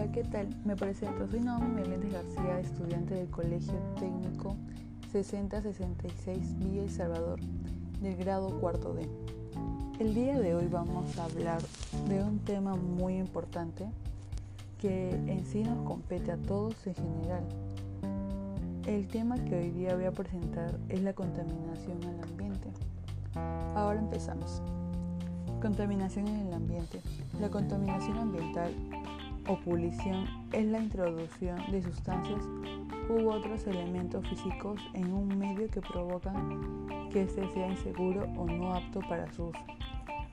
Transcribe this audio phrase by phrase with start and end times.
[0.00, 0.46] Hola, ¿qué tal?
[0.64, 4.54] Me presento, soy Naomi Meléndez García, estudiante del Colegio Técnico
[5.10, 7.40] 6066 Villa El Salvador,
[8.00, 9.08] del grado cuarto D.
[9.98, 11.60] El día de hoy vamos a hablar
[12.08, 13.88] de un tema muy importante
[14.80, 17.42] que en sí nos compete a todos en general.
[18.86, 22.68] El tema que hoy día voy a presentar es la contaminación al ambiente.
[23.74, 24.62] Ahora empezamos.
[25.60, 27.00] Contaminación en el ambiente.
[27.40, 28.72] La contaminación ambiental
[29.48, 32.44] o polución es la introducción de sustancias
[33.08, 38.74] u otros elementos físicos en un medio que provocan que éste sea inseguro o no
[38.74, 39.60] apto para su uso.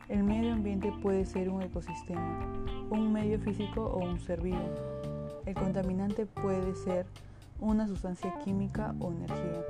[0.09, 2.40] El medio ambiente puede ser un ecosistema,
[2.92, 4.42] un medio físico o un ser.
[5.45, 7.06] El contaminante puede ser
[7.59, 9.64] una sustancia química o energía.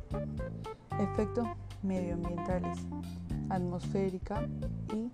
[1.00, 1.48] Efectos
[1.84, 2.80] medioambientales,
[3.50, 4.48] atmosférica
[4.94, 5.12] y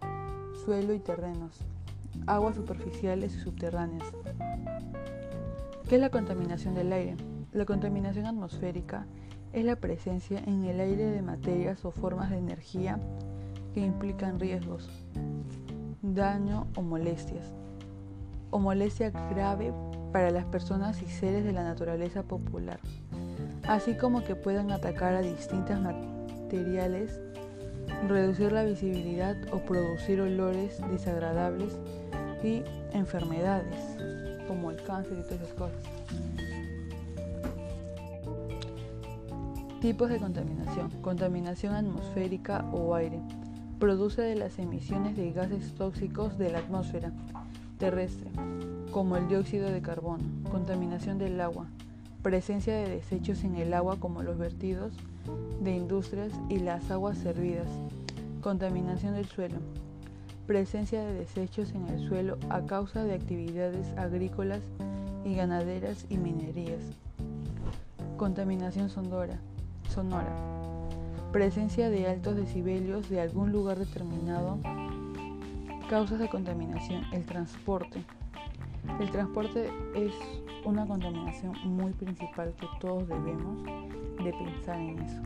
[0.63, 1.59] suelo y terrenos,
[2.27, 4.07] aguas superficiales y subterráneas.
[5.87, 7.17] ¿Qué es la contaminación del aire?
[7.51, 9.05] La contaminación atmosférica
[9.53, 12.99] es la presencia en el aire de materias o formas de energía
[13.73, 14.89] que implican riesgos,
[16.01, 17.51] daño o molestias,
[18.49, 19.73] o molestia grave
[20.11, 22.79] para las personas y seres de la naturaleza popular,
[23.67, 27.19] así como que puedan atacar a distintas materiales
[28.07, 31.77] reducir la visibilidad o producir olores desagradables
[32.43, 33.79] y enfermedades
[34.47, 35.83] como el cáncer y todas esas cosas.
[39.81, 40.89] Tipos de contaminación.
[41.01, 43.19] Contaminación atmosférica o aire.
[43.79, 47.11] Produce de las emisiones de gases tóxicos de la atmósfera
[47.79, 48.29] terrestre,
[48.91, 50.23] como el dióxido de carbono.
[50.51, 51.65] Contaminación del agua.
[52.21, 54.93] Presencia de desechos en el agua como los vertidos
[55.61, 57.67] de industrias y las aguas servidas.
[58.41, 59.57] Contaminación del suelo.
[60.51, 64.59] Presencia de desechos en el suelo a causa de actividades agrícolas
[65.23, 66.83] y ganaderas y minerías.
[68.17, 69.39] Contaminación sonora.
[69.87, 70.35] sonora.
[71.31, 74.59] Presencia de altos decibelios de algún lugar determinado.
[75.89, 77.05] Causas de contaminación.
[77.13, 78.03] El transporte.
[78.99, 80.11] El transporte es
[80.65, 83.63] una contaminación muy principal que todos debemos
[84.21, 85.21] de pensar en eso.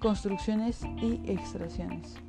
[0.00, 2.25] Construcciones y extracciones.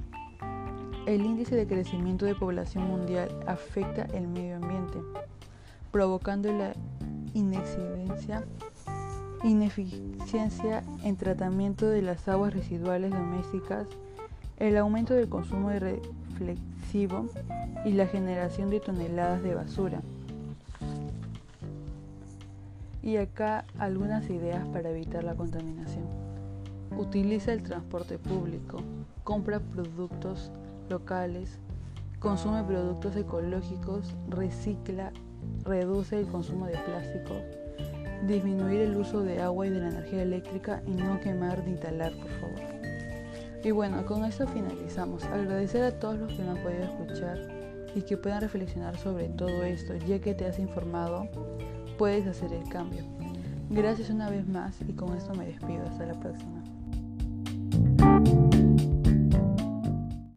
[1.08, 5.00] El índice de crecimiento de población mundial afecta el medio ambiente,
[5.90, 6.74] provocando la
[7.34, 8.44] ineficiencia
[11.04, 13.88] en tratamiento de las aguas residuales domésticas,
[14.60, 17.30] el aumento del consumo de reflexivo
[17.86, 20.02] y la generación de toneladas de basura.
[23.02, 26.04] Y acá algunas ideas para evitar la contaminación.
[26.98, 28.80] Utiliza el transporte público,
[29.24, 30.52] compra productos
[30.90, 31.60] locales,
[32.20, 35.12] consume productos ecológicos, recicla,
[35.64, 37.36] reduce el consumo de plástico,
[38.26, 42.14] disminuir el uso de agua y de la energía eléctrica y no quemar ni talar,
[42.14, 42.78] por favor.
[43.64, 45.24] Y bueno, con esto finalizamos.
[45.26, 47.38] Agradecer a todos los que me han podido escuchar
[47.96, 51.28] y que puedan reflexionar sobre todo esto, ya que te has informado
[51.98, 53.04] puedes hacer el cambio.
[53.70, 55.84] Gracias una vez más y con esto me despido.
[55.84, 56.64] Hasta la próxima.